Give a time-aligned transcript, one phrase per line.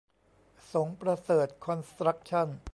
[0.71, 2.47] สงประเสริฐคอนสตรัคชั่น